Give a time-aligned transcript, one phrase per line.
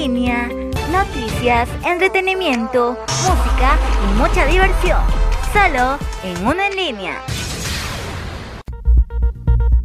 [0.00, 0.48] línea,
[0.90, 4.98] noticias, entretenimiento, música y mucha diversión.
[5.52, 7.22] Solo en Uno en línea.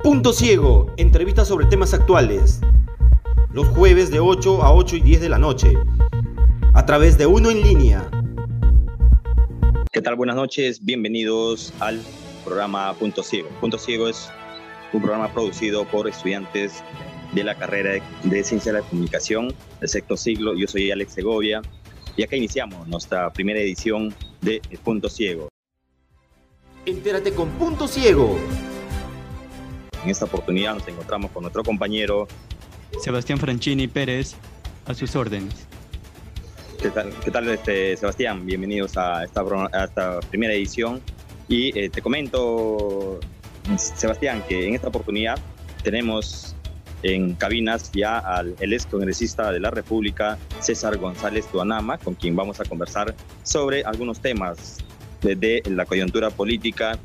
[0.01, 2.62] Punto Ciego, entrevistas sobre temas actuales.
[3.51, 5.73] Los jueves de 8 a 8 y 10 de la noche.
[6.73, 8.09] A través de Uno en línea.
[9.91, 10.16] ¿Qué tal?
[10.16, 10.86] Buenas noches.
[10.86, 12.02] Bienvenidos al
[12.45, 13.50] programa Punto Ciego.
[13.59, 14.29] Punto Ciego es
[14.93, 16.86] un programa producido por estudiantes
[17.36, 20.55] de la carrera de Ciencia de la Comunicación del sexto siglo.
[20.55, 21.61] Yo soy Alex Segovia
[22.15, 25.50] y acá iniciamos nuestra primera edición de Punto Ciego.
[26.86, 28.39] Entérate con Punto Ciego.
[30.04, 32.27] En esta oportunidad nos encontramos con nuestro compañero
[33.02, 34.36] Sebastián Franchini Pérez,
[34.86, 35.67] a sus órdenes.
[36.81, 38.45] ¿Qué tal, qué tal este, Sebastián?
[38.45, 39.41] Bienvenidos a esta,
[39.73, 41.02] a esta primera edición.
[41.49, 43.19] Y eh, te comento,
[43.77, 45.38] Sebastián, que en esta oportunidad
[45.83, 46.55] tenemos
[47.05, 52.36] en cabinas ya al el ex congresista de la República, César González Tuanama, con quien
[52.36, 54.80] vamos a conversar sobre algunos temas
[55.21, 56.97] de, la coyuntura política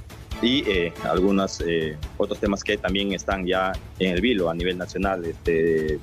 [0.43, 4.79] y eh, algunos eh, otros temas que también están ya en el vilo a nivel
[4.79, 5.25] nacional.
[5.25, 5.99] Este,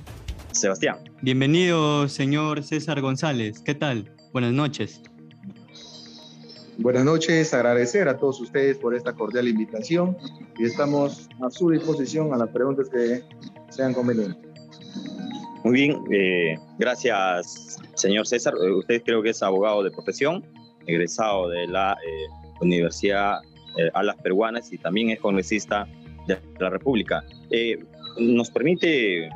[0.52, 0.97] Sebastián.
[1.22, 3.61] Bienvenido, señor César González.
[3.63, 4.11] ¿Qué tal?
[4.31, 5.02] Buenas noches.
[6.80, 10.16] Buenas noches, agradecer a todos ustedes por esta cordial invitación
[10.59, 13.23] y estamos a su disposición a las preguntas que
[13.69, 14.38] sean convenientes.
[15.64, 18.53] Muy bien, eh, gracias, señor César.
[18.64, 20.45] Eh, usted creo que es abogado de profesión,
[20.86, 22.28] egresado de la eh,
[22.61, 23.39] Universidad
[23.94, 25.88] Alas Peruanas y también es congresista
[26.28, 27.23] de la República.
[28.19, 29.30] ¿Nos permite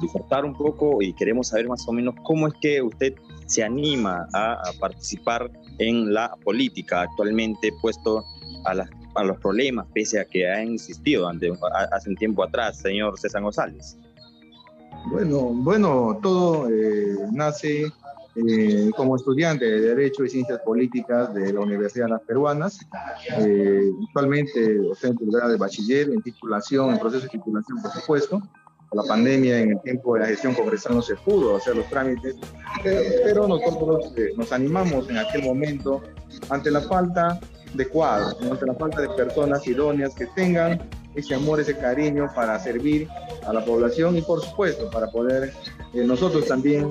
[0.00, 3.14] disfrutar un poco y queremos saber más o menos cómo es que usted
[3.46, 8.24] se anima a, participar en la política actualmente puesto
[8.64, 8.74] a,
[9.14, 13.96] a, los problemas, pese a que ha insistido hace un tiempo atrás, señor César González?
[15.10, 17.86] Bueno, bueno, todo eh, nace
[18.34, 22.86] eh, como estudiante de Derecho y Ciencias Políticas de la Universidad de las Peruanas.
[23.38, 28.42] Eh, actualmente docente de bachiller en titulación, en proceso de titulación, por supuesto
[28.92, 32.36] la pandemia, en el tiempo de la gestión congresal no se pudo hacer los trámites,
[32.82, 36.02] pero, nosotros eh, nos animamos en aquel momento
[36.48, 37.38] ante la falta
[37.74, 40.80] de cuadros, ante la falta de personas idóneas que tengan
[41.14, 43.08] ese amor, ese cariño para servir
[43.46, 45.52] a la población y por supuesto para poder
[45.92, 46.88] eh, nosotros también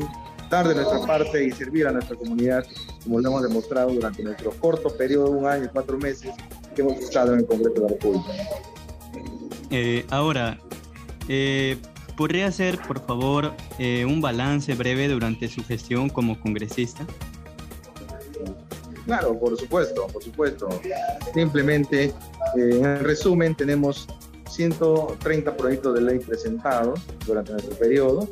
[0.49, 2.65] dar de nuestra parte y servir a nuestra comunidad
[3.03, 6.31] como lo hemos demostrado durante nuestro corto periodo, un año y cuatro meses
[6.75, 8.31] que hemos estado en el Congreso de la República.
[9.69, 10.57] Eh, ahora,
[11.27, 11.77] eh,
[12.15, 17.05] ¿Podría hacer, por favor, eh, un balance breve durante su gestión como congresista?
[19.05, 20.67] Claro, por supuesto, por supuesto.
[21.33, 22.11] Simplemente, eh,
[22.55, 24.07] en resumen, tenemos
[24.49, 28.27] 130 proyectos de ley presentados durante nuestro periodo.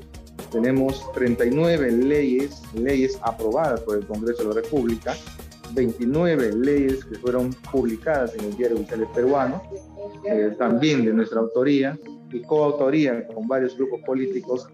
[0.52, 5.16] Tenemos 39 leyes, leyes aprobadas por el Congreso de la República,
[5.74, 9.62] 29 leyes que fueron publicadas en el diario oficial peruano,
[10.58, 11.98] también de nuestra autoría,
[12.36, 14.68] y coautoría con varios grupos políticos.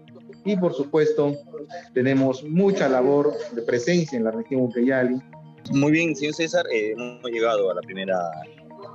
[0.44, 1.34] Y por supuesto,
[1.94, 5.20] tenemos mucha labor de presencia en la región Ucayali.
[5.70, 8.18] Muy bien, señor César, eh, hemos llegado a la primera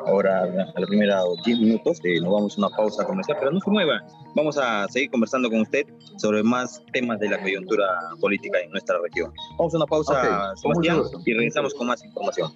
[0.06, 2.00] hora, a la primera 10 minutos.
[2.04, 4.04] Eh, nos vamos a una pausa comercial, pero no se mueva.
[4.36, 5.86] Vamos a seguir conversando con usted
[6.18, 7.86] sobre más temas de la coyuntura
[8.20, 9.32] política en nuestra región.
[9.58, 12.52] Vamos a una pausa, Sebastián, y regresamos con más información.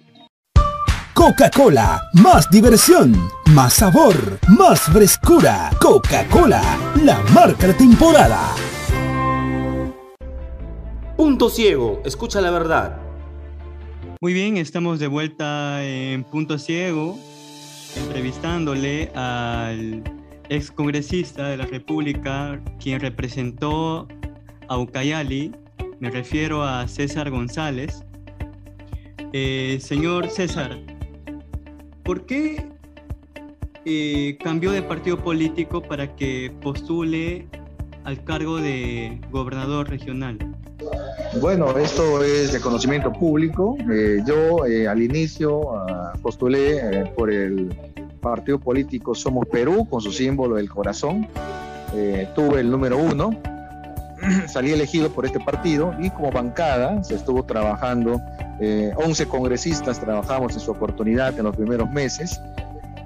[1.22, 3.14] Coca-Cola, más diversión,
[3.54, 5.70] más sabor, más frescura.
[5.80, 6.60] Coca-Cola,
[7.04, 8.52] la marca de temporada.
[11.16, 13.00] Punto Ciego, escucha la verdad.
[14.20, 17.16] Muy bien, estamos de vuelta en Punto Ciego,
[17.96, 20.02] entrevistándole al
[20.48, 24.08] ex congresista de la República, quien representó
[24.66, 25.52] a Ucayali,
[26.00, 28.02] me refiero a César González.
[29.32, 30.78] Eh, señor César,
[32.12, 32.62] ¿Por qué
[33.86, 37.46] eh, cambió de partido político para que postule
[38.04, 40.36] al cargo de gobernador regional?
[41.40, 43.78] Bueno, esto es de conocimiento público.
[43.90, 47.74] Eh, yo eh, al inicio ah, postulé por el
[48.20, 51.26] partido político Somos Perú con su símbolo del corazón.
[52.34, 53.30] tuve el número uno.
[54.48, 58.20] Salí elegido por este partido y como bancada se estuvo trabajando
[58.96, 62.40] 11 eh, congresistas trabajamos en su oportunidad en los primeros meses,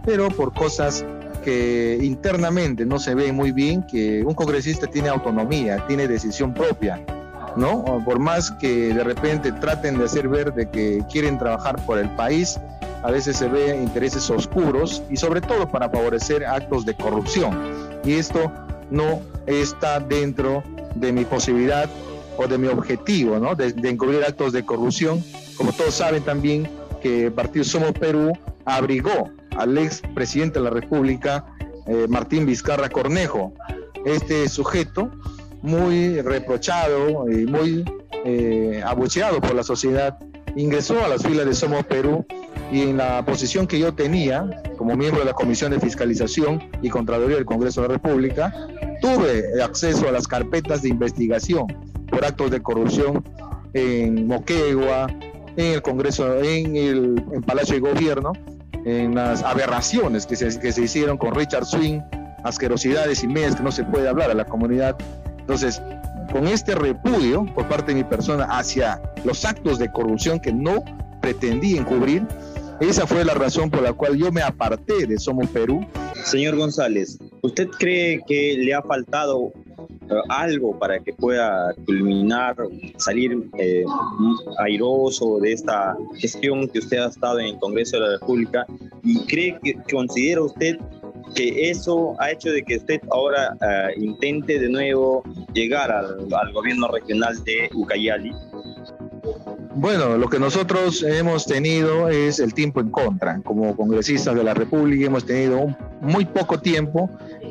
[0.05, 1.05] pero por cosas
[1.45, 7.01] que internamente no se ve muy bien, que un congresista tiene autonomía, tiene decisión propia,
[7.57, 7.85] ¿no?
[8.05, 12.11] Por más que de repente traten de hacer ver de que quieren trabajar por el
[12.11, 12.59] país,
[13.03, 17.57] a veces se ve intereses oscuros y sobre todo para favorecer actos de corrupción.
[18.05, 18.51] Y esto
[18.91, 20.63] no está dentro
[20.97, 21.89] de mi posibilidad
[22.37, 23.55] o de mi objetivo, ¿no?
[23.55, 25.23] De, encubrir actos de corrupción.
[25.57, 26.69] Como todos saben también
[27.03, 28.33] que el Partido Somos Perú
[28.65, 31.45] abrigó al ex presidente de la República,
[31.87, 33.55] eh, Martín Vizcarra Cornejo.
[34.05, 35.11] Este sujeto,
[35.63, 37.85] muy reprochado y muy
[38.25, 40.19] eh, abucheado por la sociedad,
[40.57, 42.25] ingresó a las filas de Somos Perú
[42.73, 46.89] y en la posición que yo tenía como miembro de la Comisión de Fiscalización y
[46.89, 48.53] Contraloría del Congreso de la República,
[49.01, 51.67] tuve acceso a las carpetas de investigación
[52.11, 53.25] por actos de corrupción
[53.75, 55.07] en Moquegua,
[55.57, 58.33] en el Congreso, en el Palacio de Gobierno,
[58.85, 62.01] en las aberraciones que se, que se hicieron con Richard Swing,
[62.45, 64.97] asquerosidades y medias que no se puede hablar a la comunidad.
[65.39, 65.83] Entonces,
[66.33, 70.85] con este repudio por parte de mi persona hacia los actos de corrupción que no
[71.21, 72.27] pretendí encubrir,
[72.81, 75.87] esa fue la razón por la cual yo me aparté de Somos Perú.
[76.25, 79.53] Señor González, ¿usted cree que le ha faltado
[80.29, 82.57] algo para que pueda culminar,
[82.97, 83.85] salir eh,
[84.59, 88.67] airoso de esta gestión que usted ha estado en el Congreso de la República?
[89.03, 90.79] ¿Y cree que considera usted
[91.35, 95.23] que eso ha hecho de que usted ahora eh, intente de nuevo
[95.53, 98.33] llegar al, al gobierno regional de Ucayali?
[99.79, 103.43] Bueno, lo que nosotros hemos tenido es el tiempo en contra.
[103.43, 105.67] Como congresistas de la República hemos tenido
[106.01, 107.11] muy poco tiempo,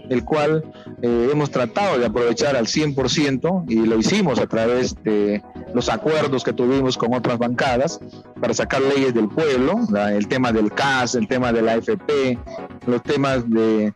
[0.10, 0.64] el cual
[1.02, 5.42] eh, hemos tratado de aprovechar al 100% y lo hicimos a través de
[5.74, 8.00] los acuerdos que tuvimos con otras bancadas
[8.40, 9.80] para sacar leyes del pueblo,
[10.10, 12.38] el tema del CAS, el tema de la AFP,
[12.88, 13.94] los temas de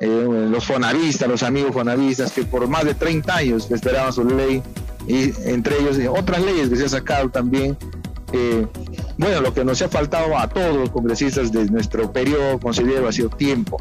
[0.00, 4.62] eh, los fonavistas, los amigos fonavistas, que por más de 30 años esperaban su ley
[5.06, 7.76] y entre ellos otras leyes que se han sacado también.
[9.16, 13.12] Bueno, lo que nos ha faltado a todos los congresistas de nuestro periodo, considero, ha
[13.12, 13.76] sido tiempo.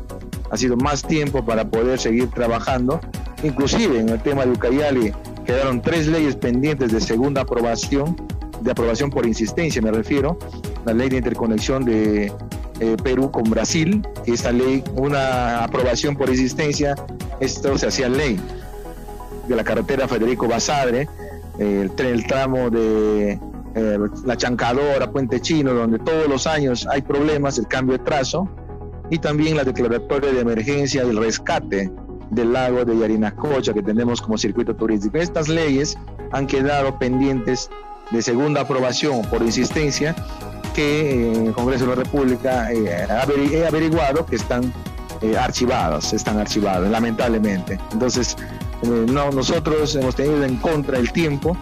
[0.54, 3.02] Ha sido más tiempo para poder seguir trabajando.
[3.42, 5.12] Inclusive en el tema de Ucayali
[5.48, 8.16] quedaron tres leyes pendientes de segunda aprobación,
[8.62, 10.38] de aprobación por insistencia me refiero,
[10.86, 12.32] la ley de interconexión de
[12.80, 16.94] eh, Perú con Brasil, esta ley, una aprobación por insistencia,
[17.40, 18.40] esto se hacía ley
[19.48, 21.10] de la carretera Federico Basadre,
[21.58, 23.40] el, el tramo de
[23.74, 28.48] eh, La Chancadora, Puente Chino, donde todos los años hay problemas, el cambio de trazo,
[29.14, 31.92] y también la declaratoria de emergencia del rescate
[32.32, 35.20] del lago de Yarinacocha que tenemos como circuito turístico.
[35.20, 35.96] Estas leyes
[36.32, 37.70] han quedado pendientes
[38.10, 40.16] de segunda aprobación por insistencia
[40.74, 43.06] que en el Congreso de la República eh,
[43.52, 44.74] he averiguado que están
[45.22, 47.80] eh, archivados, están archivados, lamentablemente.
[47.92, 48.36] Entonces,
[48.82, 51.56] eh, no, nosotros hemos tenido en contra el tiempo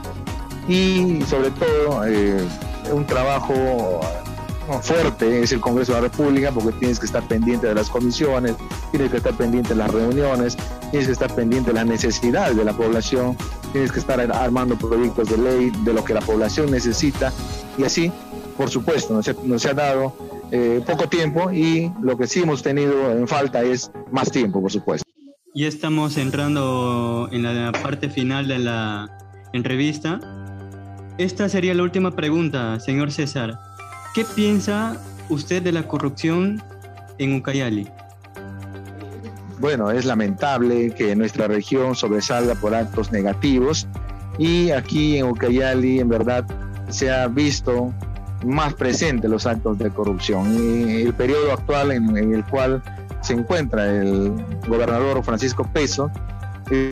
[0.69, 2.47] y sobre todo eh,
[2.93, 3.99] un trabajo
[4.79, 8.55] fuerte es el Congreso de la República porque tienes que estar pendiente de las comisiones,
[8.91, 10.57] tienes que estar pendiente de las reuniones,
[10.91, 13.35] tienes que estar pendiente de las necesidades de la población,
[13.71, 17.33] tienes que estar armando proyectos de ley de lo que la población necesita
[17.77, 18.11] y así,
[18.57, 20.13] por supuesto, nos, ha dado
[20.51, 24.71] eh, poco tiempo y lo que sí hemos tenido en falta es más tiempo, por
[24.71, 25.09] supuesto.
[25.53, 29.09] Ya estamos entrando en la parte final de la
[29.51, 30.19] entrevista.
[31.17, 33.59] Esta sería la última pregunta, señor César.
[34.13, 34.97] ¿Qué piensa
[35.29, 36.61] usted de la corrupción
[37.17, 37.87] en Ucayali?
[39.59, 43.87] Bueno, es lamentable que nuestra región sobresalga por actos negativos
[44.37, 46.45] y aquí en Ucayali en verdad
[46.89, 47.93] se ha visto
[48.43, 50.55] más presente los actos de corrupción.
[50.55, 52.83] Y el periodo actual en el cual
[53.21, 54.33] se encuentra el
[54.67, 56.11] gobernador Francisco Peso.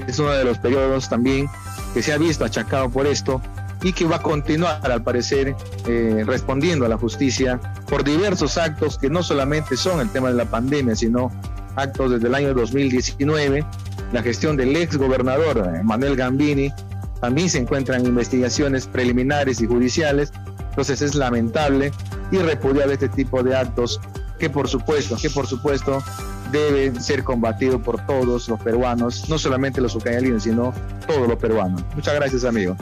[0.07, 1.47] Es uno de los periodos también
[1.93, 3.41] que se ha visto achacado por esto
[3.81, 5.55] y que va a continuar, al parecer,
[5.87, 10.35] eh, respondiendo a la justicia por diversos actos que no solamente son el tema de
[10.35, 11.31] la pandemia, sino
[11.75, 13.65] actos desde el año 2019.
[14.11, 16.73] La gestión del ex gobernador eh, Manuel Gambini
[17.21, 20.33] también se encuentran investigaciones preliminares y judiciales.
[20.69, 21.91] Entonces es lamentable
[22.31, 23.99] y repudiable este tipo de actos
[24.39, 26.01] que por supuesto, que por supuesto
[26.51, 30.73] debe ser combatido por todos los peruanos, no solamente los ucayalinos, sino
[31.05, 31.83] todos los peruanos.
[31.95, 32.75] Muchas gracias, amigo.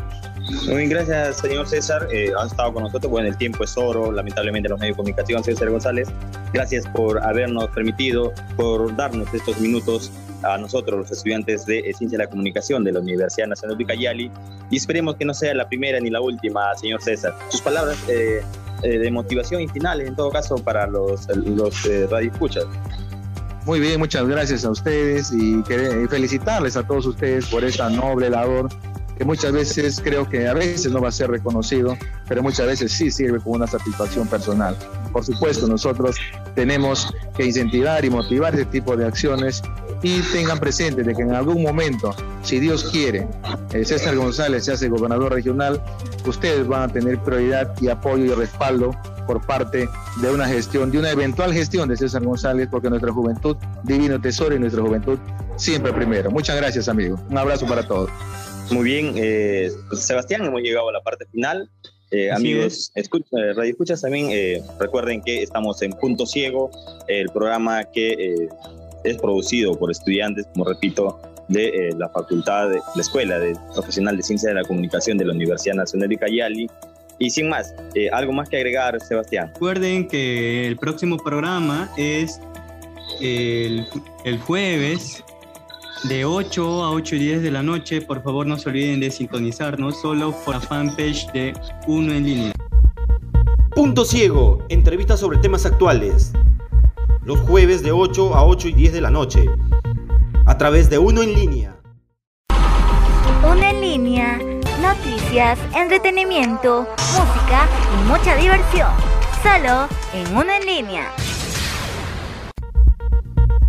[0.68, 2.08] Muy bien, gracias, señor César.
[2.12, 3.12] Eh, ha estado con nosotros.
[3.12, 5.44] Bueno, el tiempo es oro, lamentablemente, los medios de comunicación.
[5.44, 6.08] César González,
[6.54, 10.12] gracias por habernos permitido, por darnos estos minutos
[10.44, 14.32] a nosotros, los estudiantes de Ciencia de la Comunicación de la Universidad Nacional de Ucayali.
[14.70, 17.36] Y esperemos que no sea la primera ni la última, señor César.
[17.50, 18.42] Sus palabras eh,
[18.84, 22.66] eh, de motivación y finales, en todo caso, para los, los eh, radioescuchas.
[23.66, 25.62] Muy bien, muchas gracias a ustedes y,
[26.10, 28.70] felicitarles a todos ustedes por esta noble labor
[29.18, 31.98] que muchas veces creo que a veces no va a ser reconocido,
[32.28, 34.76] pero muchas veces sí sirve como una satisfacción personal.
[35.12, 36.18] Por supuesto, nosotros
[36.56, 39.64] tenemos que incentivar y motivar este tipo de acciones
[40.04, 43.28] y tengan presente de que en algún momento, si Dios quiere,
[43.74, 45.82] el César González se hace gobernador regional,
[46.26, 48.92] ustedes van a tener prioridad y apoyo y respaldo
[49.26, 49.90] por parte
[50.22, 54.56] de una gestión, de una eventual gestión de César González, porque nuestra juventud, divino tesoro
[54.56, 55.18] y nuestra juventud
[55.58, 56.30] siempre primero.
[56.32, 57.20] Muchas gracias, amigo.
[57.30, 58.10] Un abrazo para todos.
[58.72, 61.70] Muy bien, eh, pues, Sebastián, hemos llegado a la parte final.
[62.12, 66.70] Eh, amigos, escucha, Radio Escuchas también, eh, recuerden que estamos en Punto Ciego,
[67.08, 68.48] el programa que
[69.04, 71.20] es producido por estudiantes, como repito,
[71.50, 75.34] de la facultad, de la Escuela de Profesional de Ciencia de la Comunicación de la
[75.34, 76.70] Universidad Nacional de Cayali.
[77.20, 77.74] Y sin más,
[78.12, 79.52] ¿algo más que agregar, Sebastián?
[79.54, 82.40] Recuerden que el próximo programa es
[83.22, 83.86] el,
[84.26, 85.24] el jueves
[86.04, 88.02] de 8 a 8 y 10 de la noche.
[88.02, 91.54] Por favor, no se olviden de sintonizarnos solo por la fanpage de
[91.88, 92.54] Uno en línea.
[93.76, 96.34] Punto Ciego, entrevistas sobre temas actuales.
[97.24, 99.46] Los jueves de 8 a 8 y 10 de la noche.
[100.46, 101.76] A través de Uno en línea.
[103.44, 104.40] Uno en línea.
[104.82, 108.90] Noticias, entretenimiento, música y mucha diversión.
[109.44, 111.12] Solo en Uno en línea.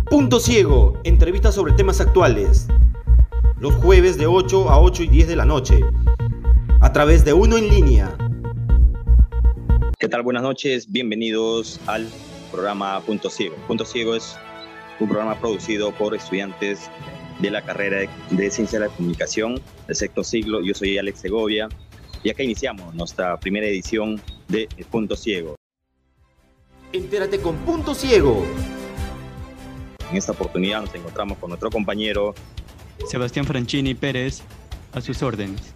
[0.09, 2.65] Punto Ciego, entrevistas sobre temas actuales.
[3.59, 5.81] Los jueves de 8 a 8 y 10 de la noche.
[6.81, 8.17] A través de Uno en línea.
[9.99, 10.23] ¿Qué tal?
[10.23, 10.91] Buenas noches.
[10.91, 12.09] Bienvenidos al
[12.51, 13.55] programa Punto Ciego.
[13.67, 14.35] Punto Ciego es
[14.99, 16.89] un programa producido por estudiantes
[17.37, 20.63] de la carrera de Ciencia de la Comunicación del sexto siglo.
[20.63, 21.69] Yo soy Alex Segovia
[22.23, 25.55] y acá iniciamos nuestra primera edición de Punto Ciego.
[26.93, 28.43] Entérate con Punto Ciego
[30.09, 32.33] en esta oportunidad nos encontramos con nuestro compañero
[33.07, 34.41] Sebastián Franchini Pérez,
[34.91, 35.73] a sus órdenes.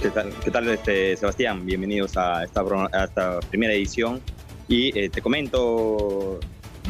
[0.00, 1.64] ¿Qué tal, qué tal este, Sebastián?
[1.64, 2.62] Bienvenidos a esta,
[3.04, 4.20] esta primera edición.
[4.68, 6.40] Y eh, te comento,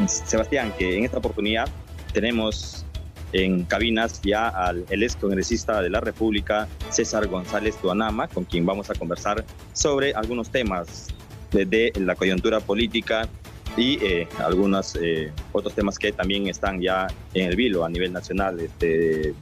[0.06, 1.68] Sebastián, que en esta oportunidad
[2.12, 2.84] tenemos
[3.32, 8.64] en cabinas ya al el ex congresista de la República, César González Tuanama, con quien
[8.64, 11.08] vamos a conversar sobre algunos temas
[11.50, 13.28] de, de la coyuntura política
[13.76, 18.12] y eh, algunos eh, otros temas que también están ya en el vilo a nivel
[18.12, 18.60] nacional.
[18.60, 19.34] Este,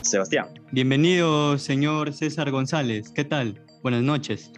[0.00, 0.48] Sebastián.
[0.70, 3.10] Bienvenido, señor César González.
[3.10, 3.60] ¿Qué tal?
[3.82, 4.50] Buenas noches.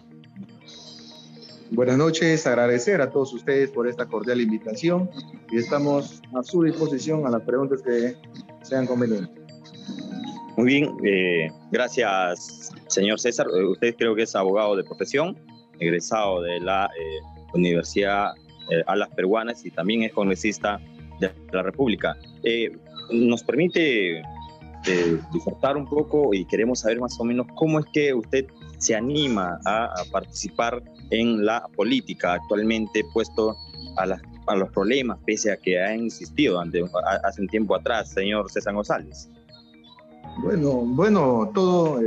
[1.71, 5.09] Buenas noches, agradecer a todos ustedes por esta cordial invitación
[5.51, 8.15] y estamos a su disposición a las preguntas que
[8.61, 9.43] sean convenientes.
[10.55, 13.47] Muy bien, eh, gracias, señor César.
[13.47, 15.37] Usted creo que es abogado de profesión,
[15.79, 16.89] egresado de la
[17.53, 18.31] Universidad
[18.69, 20.79] eh, a las peruanas y también es congresista
[21.19, 22.17] de la República.
[22.43, 22.71] Eh,
[23.11, 28.13] nos permite eh, disertar un poco y queremos saber más o menos cómo es que
[28.13, 28.45] usted
[28.77, 33.55] se anima a, participar en la política actualmente puesto
[33.97, 34.05] a,
[34.47, 36.83] a, los problemas, pese a que ha insistido ante,
[37.23, 39.29] hace un tiempo atrás, señor César González.
[40.43, 41.99] Bueno, bueno, todo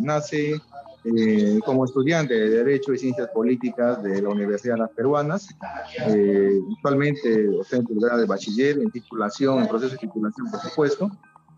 [0.00, 0.60] nace
[1.04, 5.48] eh, como estudiante de Derecho y Ciencias Políticas de la Universidad de las Peruanas.
[6.08, 11.10] Eh, actualmente docente el grado de bachiller en titulación, en proceso de titulación, por supuesto.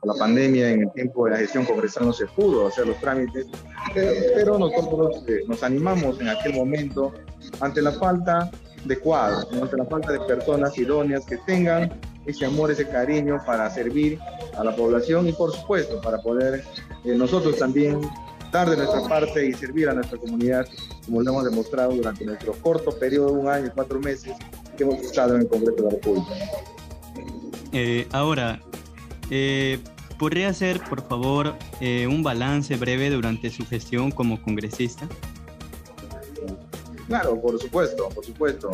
[0.03, 3.47] La pandemia, en el tiempo de la gestión congresal no se pudo hacer los trámites,
[3.93, 7.13] pero, nosotros eh, nos animamos en aquel momento
[7.61, 8.51] ante la falta
[8.85, 13.71] de cuadros, ante la falta de personas idóneas que tengan ese amor, ese cariño para
[13.71, 14.19] servir
[14.57, 16.63] a la población y por supuesto para poder
[17.05, 18.01] eh, nosotros también
[18.57, 20.67] dar de nuestra parte y servir a nuestra comunidad,
[21.05, 24.33] como lo hemos demostrado durante nuestro corto periodo de un año y cuatro meses
[24.77, 26.31] que hemos estado en el Congreso de la República.
[27.73, 28.63] Eh, ahora,
[29.31, 29.79] eh,
[30.19, 35.07] ¿podría hacer, por favor, eh, un balance breve durante su gestión como congresista?
[37.09, 38.71] Claro, por supuesto, por supuesto.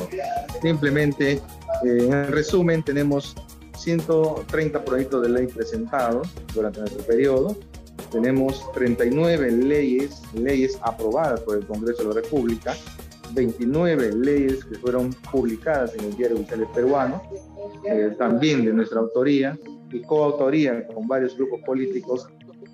[0.63, 1.43] Simplemente,
[1.83, 3.35] en resumen, tenemos
[3.77, 7.57] 130 proyectos de ley presentados durante nuestro periodo,
[8.13, 12.77] tenemos 39 leyes, leyes aprobadas por el Congreso de la República,
[13.33, 17.23] 29 leyes que fueron publicadas en el diario oficial peruano,
[17.85, 19.59] eh, también de nuestra autoría
[19.91, 22.29] y coautoría con varios grupos políticos.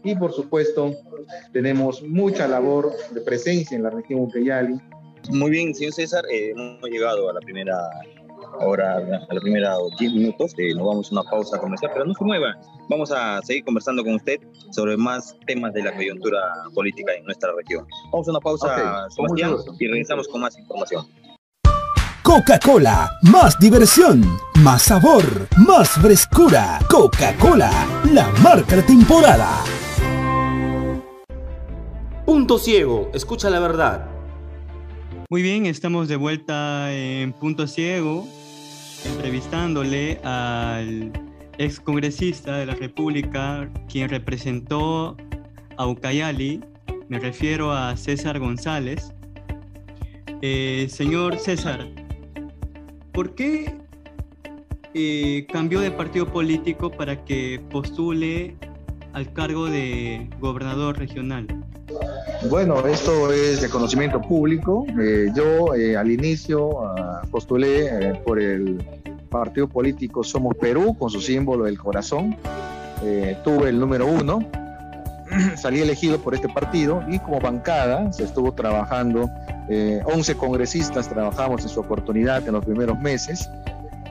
[0.05, 0.95] Y por supuesto,
[1.53, 4.81] tenemos mucha labor de presencia en la región Ucayali.
[5.31, 7.75] Muy bien, señor César, eh, hemos llegado a la primera
[8.61, 12.15] ahora a la primera 10 minutos, eh, nos vamos a una pausa comercial, pero no
[12.15, 12.57] se mueva.
[12.89, 14.41] Vamos a seguir conversando con usted
[14.71, 16.41] sobre más temas de la coyuntura
[16.75, 17.87] política en nuestra región.
[18.13, 21.07] Vamos a una pausa, Sebastián, y regresamos con más información.
[22.23, 24.23] Coca-Cola, más diversión,
[24.63, 25.25] más sabor,
[25.57, 26.79] más frescura.
[26.91, 27.71] Coca-Cola,
[28.13, 29.65] la marca de temporada.
[32.27, 34.19] Punto ciego, escucha la verdad.
[35.31, 38.27] Muy bien, estamos de vuelta en Punto Ciego,
[39.05, 41.13] entrevistándole al
[41.59, 45.17] excongresista de la República, quien representó
[45.77, 46.61] a Ucayali,
[47.09, 49.13] me refiero a César González.
[50.43, 51.89] Eh, señor César,
[53.13, 53.75] ¿por qué
[54.95, 58.57] eh, cambió de partido político para que postule
[59.13, 61.47] al cargo de gobernador regional?
[62.45, 64.87] Bueno, esto es de conocimiento público.
[65.01, 68.83] Eh, yo al inicio ah, postulé por el
[69.29, 72.37] partido político Somos Perú, con su símbolo del corazón.
[73.45, 74.41] tuve el número uno,
[75.57, 79.29] salí elegido por este partido y como bancada se estuvo trabajando,
[79.69, 83.49] 11 congresistas trabajamos en su oportunidad en los primeros meses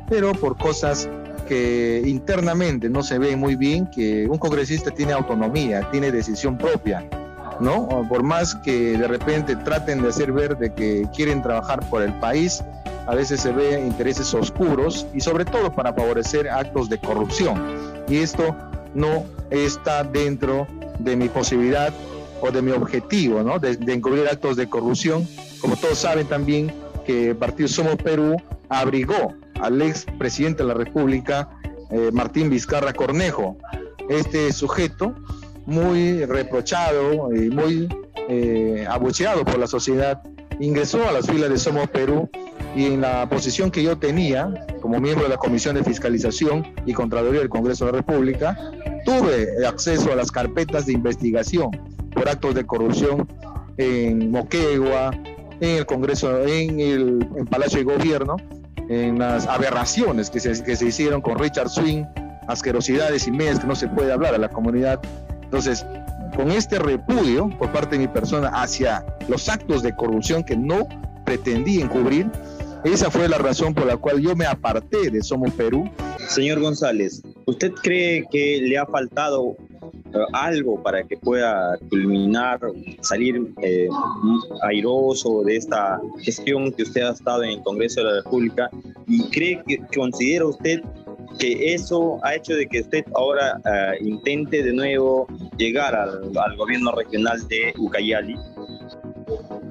[0.09, 1.09] pero por cosas
[1.47, 7.07] que internamente no se ve muy bien, que un congresista tiene autonomía, tiene decisión propia,
[7.59, 8.05] ¿no?
[8.09, 12.13] Por más que de repente traten de hacer ver de que quieren trabajar por el
[12.19, 12.63] país,
[13.07, 17.61] a veces se ve intereses oscuros y sobre todo para favorecer actos de corrupción.
[18.07, 18.55] Y esto
[18.93, 20.67] no está dentro
[20.99, 21.93] de mi posibilidad
[22.41, 23.59] o de mi objetivo, ¿no?
[23.59, 25.27] De, de encubrir actos de corrupción.
[25.61, 26.71] Como todos saben también
[27.05, 28.35] que el Partido Somos Perú
[28.69, 31.49] abrigó al ex presidente de la República,
[31.89, 33.57] eh, Martín Vizcarra Cornejo.
[34.09, 35.15] Este sujeto,
[35.67, 37.89] muy reprochado y muy
[38.29, 40.23] eh, abucheado por la sociedad,
[40.59, 42.29] ingresó a las filas de Somos Perú
[42.73, 46.93] y en la posición que yo tenía como miembro de la Comisión de Fiscalización y
[46.93, 48.57] Contraloría del Congreso de la República,
[49.05, 51.71] tuve acceso a las carpetas de investigación
[52.13, 53.27] por actos de corrupción
[53.77, 55.11] en Moquegua,
[55.59, 58.37] en el Congreso, en el Palacio de Gobierno,
[58.87, 62.05] en las aberraciones que se, que se hicieron con Richard Swing,
[62.47, 65.01] asquerosidades y medias que no se puede hablar a la comunidad.
[65.47, 65.85] Entonces,
[66.35, 70.87] con este repudio por parte de mi persona hacia los actos de corrupción que no
[71.23, 72.29] pretendí encubrir,
[72.83, 75.89] esa fue la razón por la cual yo me aparté de Somos Perú.
[76.27, 79.55] Señor González, ¿usted cree que le ha faltado
[80.13, 82.59] eh, algo para que pueda culminar,
[83.01, 83.87] salir eh,
[84.63, 88.69] airoso de esta gestión que usted ha estado en el Congreso de la República?
[89.07, 90.81] ¿Y cree que considera usted
[91.39, 96.57] que eso ha hecho de que usted ahora eh, intente de nuevo llegar al, al
[96.57, 98.35] gobierno regional de Ucayali?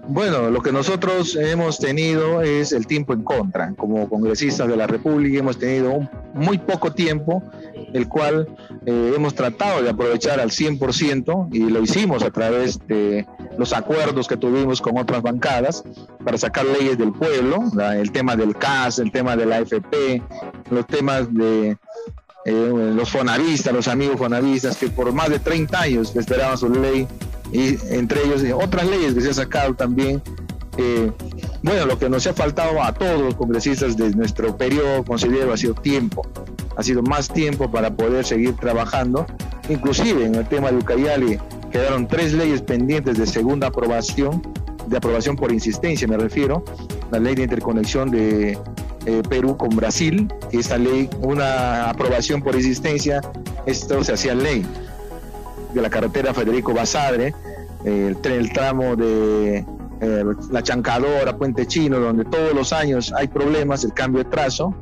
[0.08, 3.74] Bueno, lo que nosotros hemos tenido es el tiempo en contra.
[3.74, 7.42] Como congresistas de la República hemos tenido muy poco tiempo,
[7.92, 8.48] el cual
[8.84, 13.26] eh, hemos tratado de aprovechar al 100% y lo hicimos a través de
[13.58, 15.84] los acuerdos que tuvimos con otras bancadas
[16.24, 17.64] para sacar leyes del pueblo,
[17.94, 20.22] el tema del CAS, el tema de la AFP,
[20.70, 21.76] los temas de
[22.44, 27.08] eh, los fonavistas, los amigos fonavistas que por más de 30 años esperaban su ley
[27.52, 30.22] y entre ellos otras leyes que se han sacado también.
[30.78, 31.10] Eh,
[31.62, 35.56] bueno, lo que nos ha faltado a todos los congresistas de nuestro periodo, considero, ha
[35.56, 36.22] sido tiempo.
[36.76, 39.26] Ha sido más tiempo para poder seguir trabajando.
[39.68, 41.38] Inclusive en el tema de Ucayali
[41.70, 44.42] quedaron tres leyes pendientes de segunda aprobación,
[44.86, 46.64] de aprobación por insistencia me refiero,
[47.10, 48.58] la ley de interconexión de
[49.06, 53.20] eh, Perú con Brasil, esta ley, una aprobación por insistencia,
[53.66, 54.64] esto se hacía ley
[55.74, 57.34] de la carretera Federico Basadre,
[57.84, 59.64] el, el tramo de
[60.00, 64.74] eh, La Chancadora, Puente Chino, donde todos los años hay problemas, el cambio de trazo,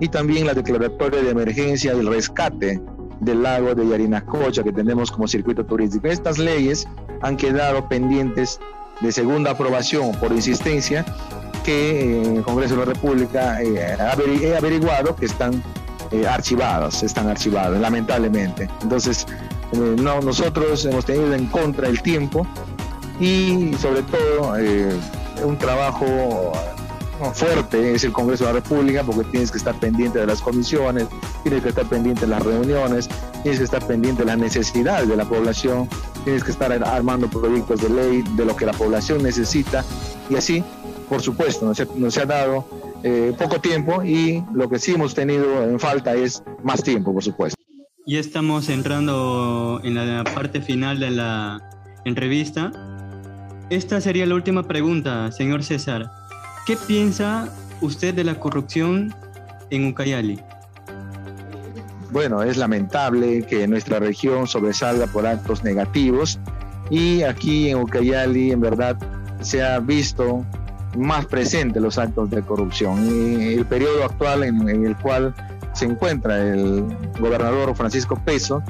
[0.00, 2.80] y también la declaratoria de emergencia del rescate
[3.20, 6.08] del lago de Yarinacocha que tenemos como circuito turístico.
[6.08, 6.88] Estas leyes
[7.22, 8.60] han quedado pendientes
[9.00, 11.04] de segunda aprobación por insistencia
[11.64, 13.96] que eh, el Congreso de la República eh,
[14.42, 15.62] he averiguado que están
[16.28, 18.68] archivadas, están archivadas, lamentablemente.
[18.82, 19.26] Entonces,
[19.72, 22.46] eh, no, nosotros hemos tenido en contra el tiempo
[23.20, 24.90] y sobre todo eh,
[25.44, 26.52] un trabajo
[27.34, 31.06] fuerte es el Congreso de la República porque tienes que estar pendiente de las comisiones,
[31.42, 33.08] tienes que estar pendiente de las reuniones,
[33.42, 35.88] tienes que estar pendiente de las necesidades de la población,
[36.24, 39.84] tienes que estar armando proyectos de ley de lo que la población necesita
[40.28, 40.64] y así,
[41.08, 42.66] por supuesto, nos, ha dado
[43.02, 47.22] eh, poco tiempo y lo que sí hemos tenido en falta es más tiempo, por
[47.22, 47.60] supuesto.
[48.06, 51.60] Ya estamos entrando en la parte final de la
[52.04, 52.72] entrevista.
[53.68, 56.19] Esta sería la última pregunta, señor César.
[56.66, 57.48] ¿Qué piensa
[57.80, 59.14] usted de la corrupción
[59.70, 60.40] en Ucayali?
[62.12, 66.38] Bueno, es lamentable que nuestra región sobresalga por actos negativos
[66.90, 68.96] y aquí en Ucayali en verdad
[69.40, 70.44] se ha visto
[70.96, 73.06] más presente los actos de corrupción.
[73.06, 75.34] Y el periodo actual en el cual
[75.72, 76.84] se encuentra el
[77.18, 78.62] gobernador Francisco Peso.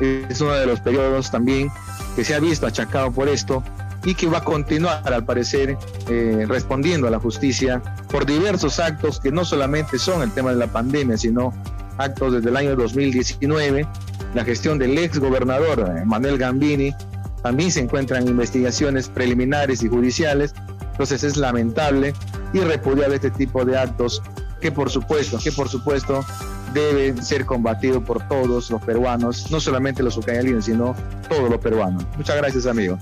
[0.00, 1.70] Es uno de los periodos también
[2.16, 3.62] que se ha visto achacado por esto
[4.08, 5.76] y que va a continuar, al parecer,
[6.08, 10.56] eh, respondiendo a la justicia por diversos actos que no solamente son el tema de
[10.56, 11.52] la pandemia, sino
[11.98, 13.86] actos desde el año 2019.
[14.34, 16.94] La gestión del ex gobernador eh, Manuel Gambini
[17.42, 20.54] también se encuentran investigaciones preliminares y judiciales.
[20.92, 22.14] Entonces es lamentable
[22.54, 24.22] y repudiable este tipo de actos
[24.62, 26.24] que por supuesto, que por supuesto
[26.72, 30.94] deben ser combatidos por todos los peruanos, no solamente los ucayalinos, sino
[31.28, 32.06] todos los peruanos.
[32.16, 32.98] Muchas gracias, amigo.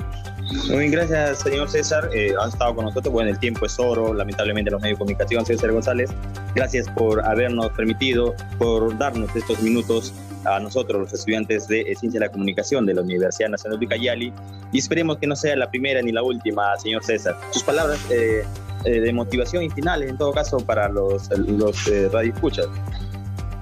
[0.69, 2.09] Muy bien, gracias, señor César.
[2.13, 3.13] Eh, han estado con nosotros.
[3.13, 5.45] Bueno, el tiempo es oro, lamentablemente, los medios de comunicación.
[5.45, 6.11] César González,
[6.55, 10.13] gracias por habernos permitido, por darnos estos minutos
[10.45, 14.33] a nosotros, los estudiantes de Ciencia de la Comunicación de la Universidad Nacional de Cayali.
[14.73, 17.37] Y esperemos que no sea la primera ni la última, señor César.
[17.51, 18.45] Sus palabras eh,
[18.85, 22.69] eh, de motivación y finales, en todo caso, para los, los eh, radioescuchas.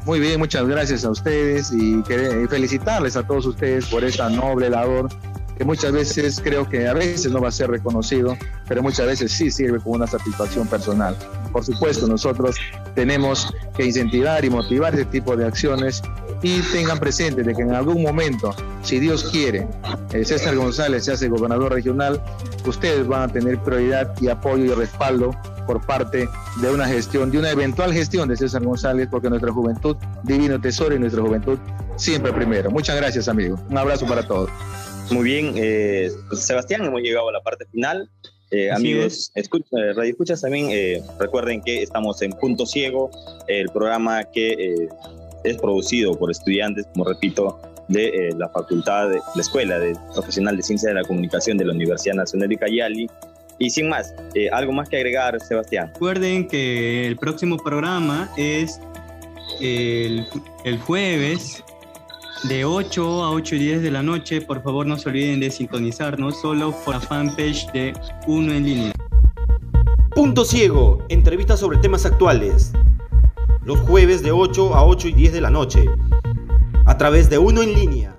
[0.04, 2.02] Muy bien, muchas gracias a ustedes y
[2.50, 5.08] felicitarles a todos ustedes por esta noble labor
[5.56, 8.36] que muchas veces creo que a veces no va a ser reconocido,
[8.68, 11.16] pero muchas veces sí sirve como una satisfacción personal.
[11.52, 12.56] Por supuesto, nosotros
[12.94, 16.02] tenemos que incentivar y motivar este tipo de acciones
[16.42, 19.66] y tengan presente de que en algún momento, si Dios quiere,
[20.12, 22.20] eh, César González se hace gobernador regional,
[22.66, 25.30] ustedes van a tener prioridad y apoyo y respaldo
[25.66, 26.28] por parte
[26.60, 30.94] de una gestión, de una eventual gestión de César González, porque nuestra juventud, divino tesoro
[30.94, 31.58] y nuestra juventud
[31.96, 32.70] siempre primero.
[32.70, 33.58] Muchas gracias, amigo.
[33.70, 34.50] Un abrazo para todos.
[35.10, 38.08] Muy bien, eh, pues, Sebastián, hemos llegado a la parte final.
[38.50, 43.10] Eh, amigos, escucha, Radio Escuchas también, eh, recuerden que estamos en Punto Ciego,
[43.48, 44.88] el programa que
[45.42, 50.62] es producido por estudiantes, como repito, de la facultad, de la Escuela de Profesional de
[50.62, 53.10] Ciencia de la Comunicación de la Universidad Nacional de Cayali.
[53.58, 54.14] Y sin más,
[54.52, 55.90] ¿algo más que agregar, Sebastián?
[55.94, 58.80] Recuerden que el próximo programa es
[59.60, 60.26] el,
[60.64, 61.62] el jueves
[62.42, 64.40] de 8 a 8 y 10 de la noche.
[64.40, 67.94] Por favor, no se olviden de sintonizarnos solo por la fanpage de
[68.26, 68.92] Uno en línea.
[70.14, 72.72] Punto Ciego, entrevistas sobre temas actuales.
[73.64, 75.86] Los jueves de 8 a 8 y 10 de la noche.
[76.84, 78.13] A través de Uno en línea.